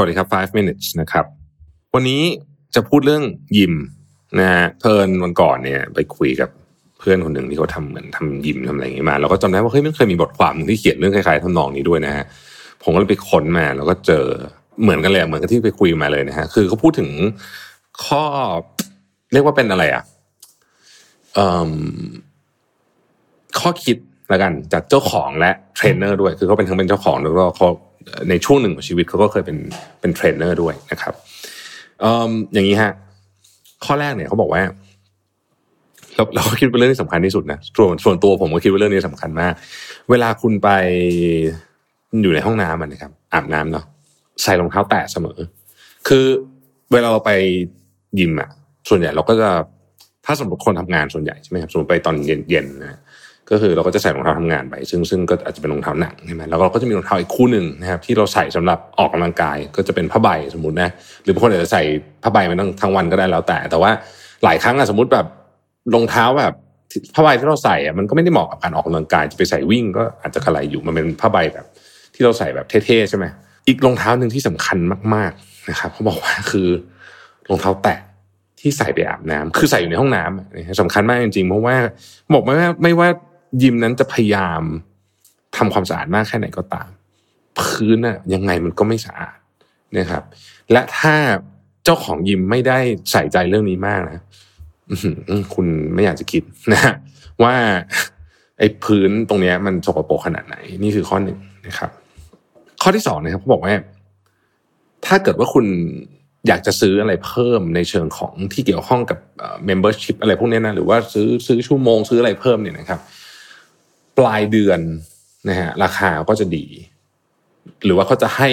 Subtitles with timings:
[0.00, 1.24] วัสดีครับ 5 minutes นะครับ
[1.94, 2.22] วันนี้
[2.74, 3.24] จะพูดเรื่อง
[3.56, 3.74] ยิม
[4.38, 6.50] นะฮะเพิ่นวันก่อนเนี่ยไปคุยกับ
[6.98, 12.24] เพื่อนคนหนึ่งที่เขาทำเหมือนทำยิมทำอะไรอย่างงี้มาเราก็จำได้ว่าเฮ้ยมันเคยมีบทความที่เขียนเรื่องคล้ายๆทำนองนี้ด้วยนะฮะ
[12.82, 14.24] ผมก็เลยไปค้นมาแล้วก็เจอ
[14.82, 17.10] เหมือนกันเลยเหมือนกับที่ไปคุยมาเลยนะฮะคือเขาพูดถึง
[18.04, 18.22] ข้อ
[19.32, 20.02] เรียกว่าเป็นอะไรอะ
[23.58, 23.96] ข้อคิด
[24.32, 27.68] ละกันจากเจ้าของและเทรนเนอร์ด้วย คือเขาเป็นทั้งเป็นเจ้าของแล้วก็เขา
[28.28, 29.56] ในช่วงหนึ่งของชีวิตเขาก็เคยเป็น
[30.00, 31.14] เป็นเทรนเนอร์ด้วยนะครับ
[32.52, 32.92] อย่างนี้ฮะ
[33.84, 34.62] ข้อแรกเนี่ยเขาบอกว่า
[36.14, 39.52] เราเราก็คิดเป็นเรื่องที่สำคัญที่สุดนะส่วนส่วนตัวผมก็คิดว่าเรื่องนี้สำคัญมาก
[40.10, 40.68] เวลาคุณไป
[42.22, 43.84] อยู่ในห้องน้ำอะนะครับ อาบน้ำเนาะ
[44.42, 45.38] ใส่รองเท้าแตะเสมอ
[46.08, 46.24] คือ
[46.92, 47.30] เวลาเราไป
[48.20, 48.48] ยิมอะ
[48.88, 49.50] ส่วนใหญ่เราก็จะ
[50.26, 52.98] ถ้าสมมติคนทำงานส่วนใหญ่ใช่ไหมครับสมมติไปตอนเย็นๆนะ
[53.50, 60.90] ก็คือเราก็จะใส่รองเท้าทำงานไป ซึ่งซึ่งก็อาจจะเป็นรองเท้าหนังใช่ไหมแล้วเราก็จะมีรองเท้าอีกคู่หนึ่งนะครับที่เราใส่สำหรับออกกำลังกายก็จะเป็นผ้าใบสมมตินะ
[61.22, 61.82] หรือบางคนอาจจะใส่
[62.22, 63.90] ผ้าใบมาทั้งทั้งวันก็ได้แล้วแต่ แต่ว่า
[64.44, 65.26] หลายครั้งอะสมมติแบบ
[65.94, 66.52] รองเท้าแบบ
[67.14, 71.66] ผ้าใบที่เราใส่อะมันก็ไม่ได้เหมาะกับการออกกำลังกายจะไปใส่วิ่ง ก็อาจจะกระไรอยู่มันเป็นผ้าใบแบบ
[72.14, 73.26] ที่เราใส่แบบเท่ๆใช่ไหม
[73.66, 74.78] อีกรองเท้าหนึ่งที่สำคัญ
[75.14, 76.68] มากๆนะครับเขาบอกว่าคือ
[77.48, 77.98] รองเท้าแตะ
[78.60, 81.76] ที่ใส่ไปอาบน้ำคือใส่อยู่ในห้องน้ำสำคัญมากจริงๆ เพราะว่า
[82.34, 83.08] บอกไม่ว่าไม่ว่า
[83.62, 84.62] ยิมนั้นจะพยายาม
[85.56, 86.88] ทำความสะอาดมากแค่ไหนก็ตาม
[87.58, 89.36] พื้นอะยังไงมันก็ไม่สะอาด
[89.98, 90.22] นะครับ
[90.72, 91.14] และถ้า
[91.84, 92.78] เจ้าของยิมไม่ได้
[93.10, 94.18] ใส่ใจเรื่องนี้มากนะ
[95.54, 96.42] คุณไม่อยากจะคิด
[96.72, 96.92] นะ
[97.42, 97.54] ว่า
[98.58, 101.90] ไอ้พื้นตรงนี้มันสกปรกขนาดไหน นี่คือข้อหนึ่งนะครับ
[102.82, 103.74] ข้อที่สองนะครับเขาบอกว่า
[105.06, 105.66] ถ้าเกิดว่าคุณ
[106.48, 109.18] อยากจะซื้ออะไรเพิ่มในเชิงของที่เกี่ยวข้องกับ
[109.68, 113.00] membership อะไรพวกนี้นะหรือว่าซื้อซื้อชั่วโมงซื้ออะไรเพิ่มเนี่ยนะครับ
[114.18, 114.80] ปลายเดือน
[115.48, 116.66] นะฮะราคาก็จะดี
[117.84, 118.48] หรือว่าเขาจะให้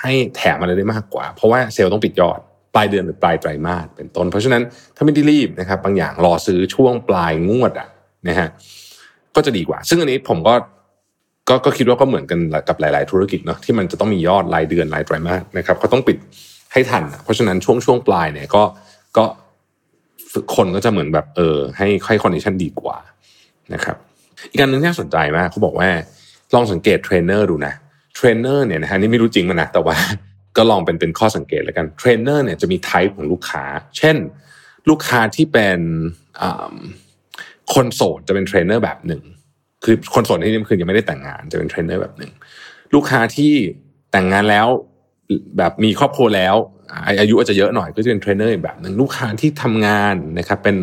[0.00, 2.38] ให้แถมอะไรได้มากกว่า เพราะว่าเซลล์ต้องปิดยอด
[2.74, 4.62] ปลายเดือนหรือปลายไตรมาสเป็นต้น เพราะฉะนั้น
[4.96, 7.88] ถ้าไม่ได้รีบนะครับบางอย่างรอซื้อช่วงปลายงวดอะ
[8.28, 8.48] นะฮะ
[9.36, 10.54] ก็จะดีกว่า ซึ่งอันนี้ผมก็
[11.48, 16.16] ก็ก็คิดว่าก็เหมือนกันกับหลาย ๆ ธุรกิจเนาะที่มันจะต้องมียอดรายเดือนรายไตรมาสนะครับเขาต้องปิด
[16.72, 18.62] ให้ทัน เพราะฉะนั้นช่วงช่วงปลายเนี่ยก็
[19.16, 19.24] ก็
[20.56, 22.98] คนก็จะเหมือนแบบเออให้ค่อย condition ดีกว่า
[23.74, 23.96] นะครับ
[24.50, 25.88] อีกการหนึ่งที่น่าสนใจมากเขาบอกว่า
[26.54, 27.74] ลองสังเกตเทรนเนอร์ดูนะ
[28.14, 29.96] เทรนเนอร์เนี่ยนะฮะนี่ไม่รู้จริงมันนะแต่ว่า
[30.56, 33.64] ก็ลองเป็นเป็นข้อสังเกตแล้วกันเทรนเนอร์เนี่ยจะมี type ของลูกค้า
[33.98, 34.16] เช่น
[34.88, 35.78] ลูกค้าที่เป็น
[37.74, 39.22] คนโสดจะเป็นเทรนเนอร์แบบหนึ่ง
[39.84, 42.32] คือคนโสดที่นี่คือยังไม่ได้แต่งงานจะเป็นเทรนเนอร์แบบหนึ่ง
[42.94, 43.52] ลูกค้าที่
[44.12, 44.66] แต่งงานแล้ว
[45.58, 46.56] แบบมีครอบครัวแล้ว
[47.20, 50.76] อายุอาจจะเยอะหน่อยก็จะเป็นเทรนเนอร์อีกแบบหนึ่งลูกค้าที่ทำงานนะครับเป็น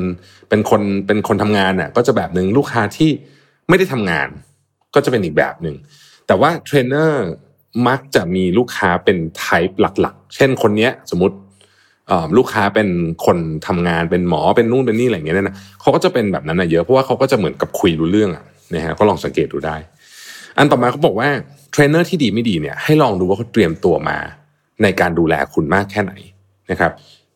[0.50, 3.12] เป็นคนเป็นคนทำงานน่ะก็จะแบบหนึ่งลูกค้าที่
[3.70, 4.28] ไม่ได้ทำงาน
[4.94, 5.76] ก็จะเป็นอีกแบบหนึ่ง
[6.28, 7.26] แต่ว่าเทรนเนอร์
[7.88, 11.36] มักจะมีลูกค้าเป็น type หลักๆ เช่นคนเนี้ยสมมติ
[12.38, 12.90] ลูกค้าเป็น
[13.26, 13.38] คน
[13.68, 19.76] ทำงานเป็นหมอเป็นนู่นเป็นนี่อะไรอย่างเงี้ยนะเขาก็จะเป็นแบบนั้นนะเยอะเพราะว่าเขาก็จะเหมือนกับคุยรู้เรื่องอะนะฮะก็ลองสังเกตดูได้
[20.58, 21.30] อันต่อมาเขาบอกว่า
[21.72, 24.18] เทรนเนอร์ที่ดีไม่ดีเนี่ยให้ลองดูว่าเขาเตรียมตัวมา
[24.84, 26.14] ในการดูแลคุณมากแค่ไหน
[26.72, 26.92] นะครับ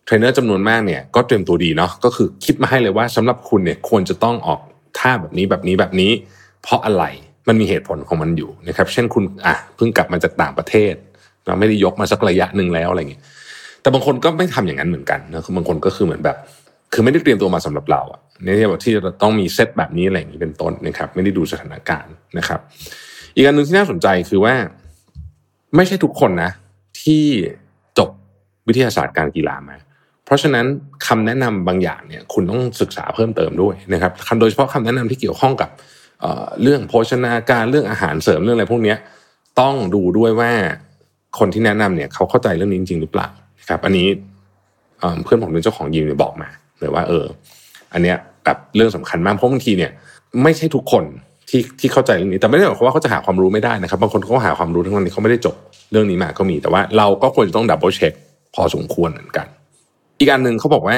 [0.06, 4.62] เทรนเนอร์จำนวนมากเนี่ยก็เตรียมตัวดีเนาะก็คือคิดมาให้เลยว่าสำหรับคุณเนี่ยควรจะต้องออก
[5.00, 6.12] ท่าแบบนี้แบบนี้แบบนี้
[6.64, 7.04] เพราะอะไร
[7.48, 10.94] มันมีเหตุผลของมันอยู่นะครับ เช่นคุณอะเพิ่งกลับมาจากต่างประเทศ
[11.46, 13.24] เราไม่ได้ยกมาสักระยะหนึ่งแล้วอะไรเงี้ย
[13.82, 16.38] แต่บางคนก็ไม่ทำอย่างนั้นเหมือนกันนะบางคนก็คือเหมือนแบบ
[16.94, 22.60] คือไม่ได้เตรียมตัวมาสำหรับเราอะนี่แบบที่จะต้องมีเซตแบบนี้อะไรอย่างนี้เป็นต้นนะครับ ไม่ได้ดูสถานการณ์นะครับ
[23.36, 24.56] อีกอันหนึ่งที่น่าสนใจคือว่า
[25.76, 26.52] ไม่ใช่ทุกคนนะ
[27.02, 27.24] ที่
[27.98, 28.10] จบ
[28.68, 29.76] วิทยาศาสตร์การกีฬามา
[30.28, 30.66] เพราะฉะนั้น
[31.08, 35.70] คำแนะนำบางอย่างเนี่ยคุณต้องศึกษาเพิ่มเติมด้วยนะครับคำโดยเฉพาะคำแนะนำที่เกี่ยวข้องกับ
[36.62, 38.96] เรื่องโภชนาการเรื่องอาหารเสริมเรื่องอะไรพวกนี้
[39.60, 40.52] ต้องดูด้วยว่า
[41.40, 43.28] คนที่แนะนำเนี่ยเขาเข้าใจเรื่องนี้จริงหรือเปล่า
[43.70, 44.08] ครับ อันนี้
[45.24, 47.26] เพื่อนผมเป็นเจ้าของยิมเนี่ยบอกมาเลยว่า เออ
[47.94, 49.92] อันเนี้ยแบบเรื่องสำคัญมากเพราะบางทีเนี่ย
[50.44, 51.04] ไม่ใช่ทุกคน
[51.50, 55.56] ที่ที่เข้าใจเรื่องนี้แต่ไม่ได้หมายความว่าเขาจะหาความรู้ไม่ได้นะครับบางคนเขาหาความรู้ทั้งนั้นที่เขาไม่ได้จบ
[55.92, 58.14] เรื่องนี้มาก็มีแต่ว่าเราก็ควรจะต้อง double check
[58.56, 59.48] พอสมควรเหมือนกัน
[60.20, 60.98] อีกอันหนึ่งเขาบอกว่า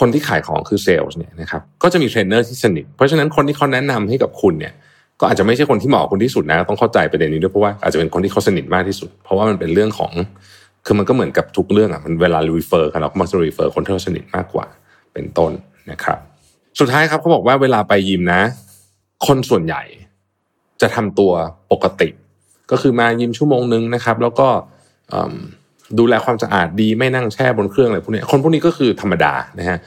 [0.00, 4.72] คนที่ขายของคือเซลล์เนี่ยนะครับก็จะมีเทรนเนอร์ที่สนิท เพราะฉะนั้นคนที่เขาแนะนำให้กับคุณเนี่ย
[5.20, 10.12] ก็อาจจะไม่ใช่คนที่เหมาะคุณที่สุดนะ ต้องเข้าใจประเด็นนี้ด้วยเพราะว่าอาจจะเป็นคนที่เขาสนิทมากที่สุด เพราะว่ามันเป็นเรื่องของ
[10.86, 14.66] คือมันก็เหมือนกับทุกเรื่องอะมันเวลา refer กันเราก็มักจะ refer คนที่เราสนิทมากกว่า
[15.14, 15.52] เป็นต้น
[15.90, 16.18] นะครับ
[16.80, 18.42] สุดท้ายครับเขาบอกว่าเวลาไปยิมนะ
[19.26, 19.82] คนส่วนใหญ่
[20.80, 21.32] จะทำตัว
[21.72, 22.08] ปกติ
[22.70, 24.48] ก็คือมายิมชั่วโมงนึงนะครับ แล้วก็
[25.98, 29.78] ดูแลความสะอาดดีไม่นั่งแช่บนเครื่องอะไรพวกนี้คนพวกนี้ก็คือธรรมดานะฮะ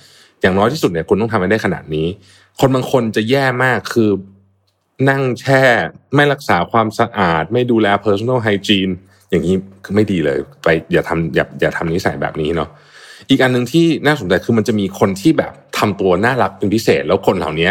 [0.42, 2.08] อย่างน้อยที่สุดเนี่ยคุณต้องทำให้ได้ขนาดนี้
[2.60, 4.10] คนบางคนจะแย่มากคือ
[5.10, 5.64] นั่งแช่
[6.16, 8.94] ไม่รักษาความสะอาด ไม่ดูแล personal hygiene
[9.30, 9.56] อย่างนี้
[9.96, 12.70] ไม่ดีเลย ไปอย่าทำอย่าอย่าทำนิสัยแบบนี้เนาะ
[13.30, 17.70] อีกอันหนึ่งที่น่าสนใจคือมันจะมีคนที่แบบทำตัวน่ารักเป็นพิเศษ แล้วคนเหล่านี้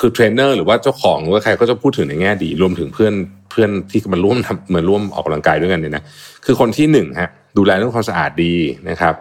[0.00, 3.14] คือเทรนเนอร์หรือว่าเจ้าของหรือว่าใครก็จะพูดถึงในแง่ดี รวมถึงเพื่อน
[3.50, 6.02] เพื่อนที่มาร่วมทำเหมือนร่วมออกกำลังกายด้วยกันเนี่ยนะ
[6.44, 8.54] คือคนที่หนึ่งฮะ ดูแลเรื่องความสะอาดดี
[8.88, 9.14] นะครับ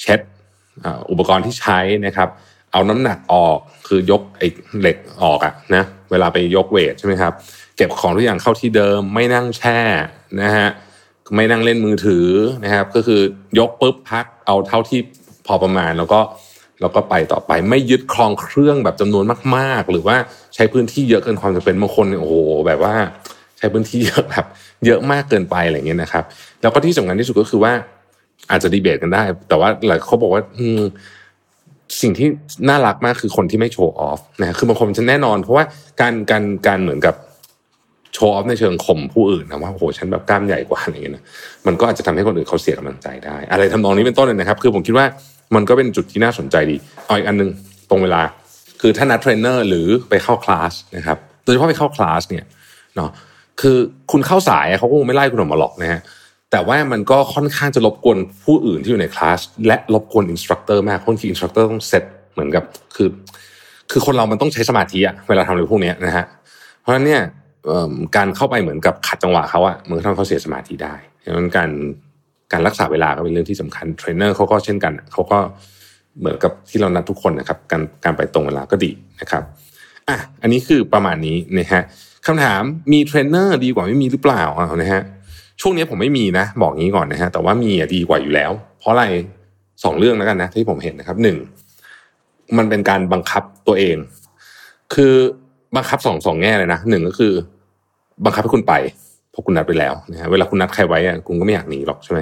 [0.00, 0.20] เช็ด
[1.10, 2.28] อุปกรณ์ที่ใช้นะครับ
[2.72, 3.58] เอาน้ำหนักออก
[3.88, 4.48] คือยกไอ้
[4.80, 7.32] เหล็กออกอะนะเวลาไปยกเวทใช่ไหมครับ
[7.76, 9.78] เก็บของทุกอย่างเข้าที่เดิม ไม่นั่งแช่
[10.42, 10.68] นะฮะ
[11.34, 12.26] ไม่นั่งเล่นมือถือ
[12.64, 13.20] นะครับ ก็คือ
[13.58, 15.00] ยกปุ๊บพักเอาเท่าที่
[15.46, 16.20] พอประมาณแล้วก็
[16.80, 19.24] แล้วก็ไปต่อไปไม่ยึดครองเครื่องแบบจำนวน
[19.56, 20.16] มาก ๆ หรือว่า
[20.54, 22.34] ใช้พื้นที่เยอะเกินความจำเป็นบางคนเนี่ยโอ้โห
[22.66, 22.94] แบบว่า
[23.64, 24.44] ช้พื้นที่เยอะแบบ
[24.86, 26.24] เยอะมากเกินไปอะไรเงี้ยนะครับ
[26.62, 27.72] แล้วก็ที่สำคัญที่สุดก็คือว่า
[28.50, 30.66] อาจจะดีเบตกันได้ แต่ว่าหลายเขาบอกว่าอื
[32.02, 32.28] สิ่งที่
[32.68, 35.64] น่ารักมากคือคนที่ไม่โชว์ออฟนะคือบางคนจะแน่นอน เพราะว่า
[36.00, 37.14] การการการเหมือนกับ
[38.14, 41.24] show off ในเชิงข่มผู้อื่นนะว่าโอ้โหฉันแบบกล้ามใหญ่กว่าอะไรเงี้ยนะ
[41.66, 45.06] มันก็อาจจะทำให้คนอื่นเขาเสียกำลังใจได้ อะไรทำนองนี้เป็นต้นเลยนะครับ คือผมคิดว่า
[45.54, 46.76] มันก็เป็นจุดที่น่าสนใจดี
[47.06, 47.50] เอาอีกอันนึง
[47.90, 48.22] ตรงเวลา
[48.80, 52.44] คือถ้านัดเทรนเนอร์หรือไปเข้าคลาสนะครับโดยเฉพาะไปเข้าคลาสเนี่ย
[52.96, 53.10] เนาะ
[53.60, 53.76] คือ
[54.10, 56.00] คุณเข้าสายเขาก็คงไม่ไล่คุณออกมาหรอกนะฮะ
[56.50, 62.64] แต่ว่ามันก็ค่อนข้างจะรบกวนผู้อื่นที่อยู่ในคลาสและรบกวน instructor มากเพราะที่ instructor ต้องเซตเหมือนกับ
[62.96, 63.08] คือ
[63.90, 66.24] คือคนเรามันต้องใช้สมาธิอะเวลาทำอะไรพวกนี้นะฮะ
[66.80, 67.22] เพราะฉะนั้นเนี่ย
[68.16, 71.70] การเข้าไปเหมือนกับขัดจังหวะเขาอะมันก็ทำให้เขาเสียสมาธิได้ดังนั้นการ
[72.52, 75.38] การรักษาเวลาก็เป็นเรื่องที่สำคัญเทรนเนอร์เขาก็เช่นกันเขาก็
[76.18, 78.90] เหมือนกับที่เรานัดทุกคนนะครับ การการไปตรงเวลาก็ดี
[79.20, 79.42] นะครับ
[80.08, 81.82] อะอันนี้คือประมาณนี้นะฮะ
[82.26, 82.62] คำถาม
[82.92, 85.02] มีเทรนเนอร์ดีกว่าไม่มีหรือเปล่าอ่านะฮะ
[85.60, 89.04] ช่วงนี้ผมไม่มีนะ บอกงี้ก่อนนะฮะแต่ว่ามีดีกว่าอยู่แล้ว เพราะอะไร
[89.84, 91.36] สองเรื่องแล้วกันนะที่ผมเห็นนะครับหนึ่ง
[92.56, 93.96] มันเป็นการบังคับตัวเอง
[94.94, 95.14] คือ
[95.76, 97.32] บังคับสองสองแง่เลยนะหนึ่งก็คือ
[98.24, 98.74] บังคับให้คุณไป
[99.30, 102.20] เพราะคุณนัดไปแล้วนะฮะเวลาคุณนัดใครไว้อะคุณก็ไม่อยากหนีหรอกใช่ไหม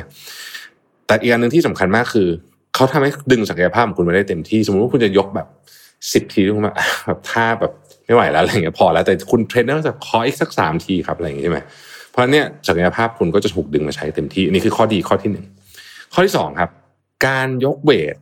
[1.06, 2.28] แต่อีกอันหนึ่งที่สำคัญมากคือ
[2.74, 5.46] เขาทำให้ดึงศักยภาพของคุณไปได้เต็มที่ สมมติว่าคุณจะยกแบบ
[6.12, 6.74] สิบทีคุณมา
[7.06, 7.72] แบบท่าแบบ
[8.06, 11.58] ไม่ไหวแล้วอะไรเงี้ยพอแล้วแต่คุณเทรนเนอร์จะขออีกสักสามทีครับอะไรอย่างเงี้ยใช่ไหม
[12.10, 15.46] เพราะเนี้ยศักยภาพคุณก็จะถูกดึงมาใช้เต็มที่อันนี้คือข้อดีข้อที่หนึ่ง
[16.12, 16.70] ข้อที่สองครับ
[17.26, 18.16] การยกเวท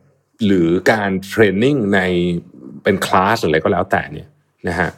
[0.45, 1.99] หรือการเทรนนิ่งใน
[2.83, 4.27] เป็นคลาสหรืออะไรก็แล้วแต่เนี่ย
[4.67, 4.89] นะฮะ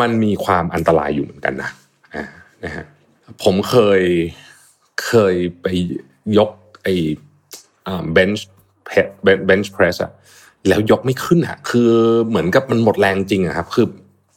[0.00, 1.70] มันมีความอันตรายอยู่เหมือนกันนะ
[2.14, 2.24] อ่า
[2.64, 2.84] นะฮะ
[3.42, 4.02] ผมเคย
[5.06, 5.66] เคยไป
[6.38, 6.50] ยก
[6.82, 6.94] ไอ้
[8.12, 8.46] เบนช์
[9.46, 10.12] เบนช์เพรสอะ
[10.68, 11.90] แล้วยกไม่ขึ้นอะคือ
[12.28, 13.86] เหมือนกับมันหมดแรงจริงอะครับ คือ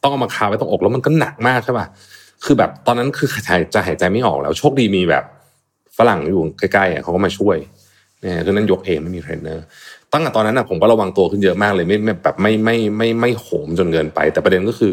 [0.04, 1.88] ต้องเอามาคาไว้ตรงอกแล้วมันก็หนักมากใช่ป่ะ
[2.44, 5.24] คือแบบตอนนั้นคือหายจะหายใจไม่ออกแล้วโชคดีมีแบบ
[5.98, 7.58] ฝรั่งอยู่ใกล้ๆเขาก็มาช่วย
[8.22, 9.66] เนี่ยคือนั้นยกเองไม่มีเทรนเนอร์
[10.12, 14.92] ตั้งแต่ตอนนั้นนะผมก็ระวังตัวขึ้นเยอะมากเลยไม่แบบไม่ไม่ไม่ไม่โหมจนเกินไป แต่ประเด็นก็คือ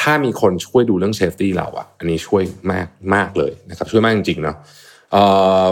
[0.00, 4.56] ถ้ามีคนช่วยดูเรื่อง safety เราอะอันนี้ช่วยมากมากเลยนะครับช่วยมากจริงๆเนาะ
[5.12, 5.22] เอ่
[5.62, 5.66] อ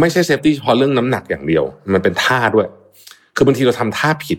[0.00, 2.66] ไม่ใช่ safety เฉพาะเรื่องน้ำหนักอย่างเดียว มันเป็นท่าด้วย
[3.36, 4.38] คือบางทีเราทำท่าผิด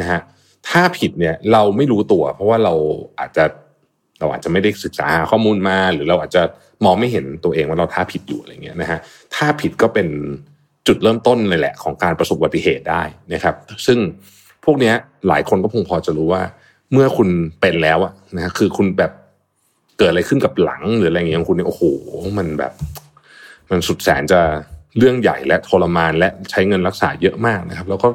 [0.00, 0.20] นะฮะ
[0.68, 2.74] ท่าผิดเนี่ยเราไม่รู้ตัว เพราะว่าเรา
[3.20, 3.44] อาจจะ
[4.20, 6.42] เราอาจจะไม่ได้ศึกษาข้อมูลมา หรือเราอาจจะ
[6.84, 8.98] มองไม่เห็นตัวเองว่าเราท่าผิดอยู่อะไรเงี้ยนะฮะ
[9.34, 10.08] ท่าผิดก็เป็น
[10.86, 13.54] จุดเริ่มต้นเลยแหละของการประสบอุบัติเหตุได้นะครับ
[13.86, 13.98] ซึ่ง
[14.64, 14.92] พวกนี้
[15.28, 16.42] หลายคนก็คงพอจะรู้ว่า
[16.92, 17.28] เมื่อคุณ
[17.60, 19.12] เป็นแล้วอะนะคือคุณแบบ
[19.98, 21.82] เกิดอะไรขึ้นกับหลังหรืออะไรเงี้ยของคุณเนี่ยโอ้โห
[22.38, 22.72] มันแบบ
[23.70, 24.40] มันสุดแสนจะ
[24.98, 28.08] เรื่องใหญ่และทรมานและใช้เงินรักษาเยอะมากนะครับ แล้วก็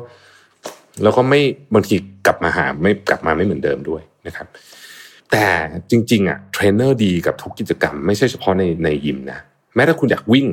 [1.04, 1.42] แล้วก็ไม่
[1.74, 4.48] บางทีกลับมาหาไม่กลับมาไม่เหมือนเดิมด้วยนะครับ
[5.32, 5.46] แต่
[5.89, 9.39] จริงๆอะเทรนเนอร์ดีกับทุกกิจกรรม ไม่ใช่เฉพาะในในยิมนะ
[9.75, 10.48] แม้ถ้าคุณอยากวิ่ง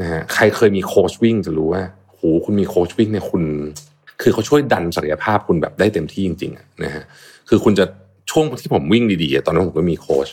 [0.00, 3.42] นะฮะใครเคยมีโค้ชวิ่งจะรู้ว่าโหคุณมีโค้ชวิ่งเนี่ยคุณ
[4.22, 7.04] คือเขาช่วยดันศักยภาพคุณแบบได้เต็มที่จริงๆนะฮะ
[7.48, 7.84] คือคุณจะ
[8.30, 10.28] ช่วงที่ผมวิ่งดีๆตอนนั้นผมก็มีโค้ช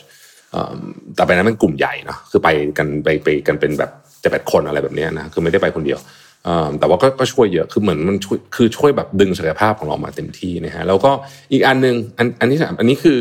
[1.14, 2.48] แต่ไปนั้นเป็นกลุ่มใหญ่เนาะคือไป
[2.78, 3.90] กันไปไปกันเป็นแบบ
[4.22, 5.98] จะแปดคนอะไรแบบนี้นะคือไม่ได้ไปคนเดียว
[6.78, 11.10] แต่ว่าก็ช่วยเยอะคือเหมือนมันช่วยคือช่วยแบบดึงศักยภาพของเรามาเต็มที่นะฮะแล้วก็
[11.52, 13.18] อีกอันหนึ่งอันอันที่สามอันนี้คือ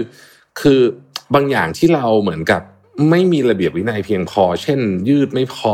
[0.62, 0.80] คือ
[1.36, 2.62] บางอย่างที่เราเหมือนกับ
[3.10, 4.80] ไม่มีระเบียบวินัยเพียงพอ เช่น
[5.10, 5.74] ยืดไม่พอ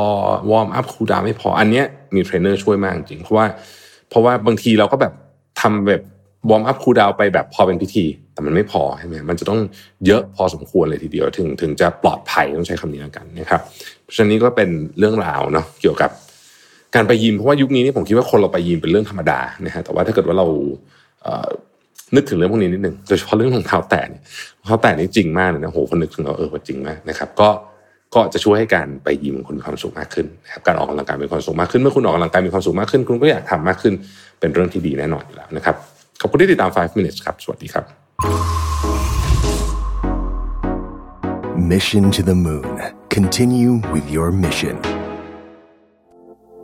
[0.51, 3.45] warm up cool down ไม่พอ อันเนี้ยมีเทรนเนอร์ช่วยมากจริงเพราะว่า
[4.09, 5.13] เพราะว่าบางทีเราก็แบบ
[5.61, 6.01] ทำแบบ
[6.49, 9.59] warm up cool down ไปแบบพอเป็นพิธี แต่มันไม่พอใช่ไหมมันจะต้อง
[10.05, 13.61] เยอะพอสมควรเลยทีเดียวถึงถึงจะปลอดภัยต้องใช้คำนี้แล้วกันนะครับ
[14.03, 14.69] เพราะฉะนั้นนี้ก็เป็น
[14.99, 16.09] เรื่องราวเนาะเกี่ยวกับ
[16.95, 20.47] การไปยิมเพราะว่ายุคนี้นี่ผมคิดว่าคนเราไปยิมเป็นเรื่องธรรมดานะฮะแต่ว่าถ้าเกิดว่าเรา
[21.23, 21.49] เอ่อ
[22.15, 24.23] นึกถึงเรื่องพวกนี้นิดนึงโดยเฉพาะเรื่องรองเท้าแตะเนี่ย
[24.59, 27.49] รองเท้าแตะนี่จริงมากเลยนะโหคนนึกถึงเราเออว่าจริงมากนะครับ ก็
[28.15, 33.93] ก็จะช่วยให้การไปยิมของคุณมีความสุขมากขึ้นนะครับการออกกำลังกายมีความสุขมากขึ้นเมื่อคุณออกกำลังกายมีความสุขมากขึ้น คุณก็อยากทำมากขึ้น
[34.39, 35.75] เป็นเรื่องที่ดีแน่นอนอยู่แล้วนะครับ
[36.21, 37.85] ขอบคุณที่ติดตาม 5 minutes ครับ สวัสดีครับ
[41.73, 42.73] Mission to the Moon.
[43.09, 45.02] Continue with your mission.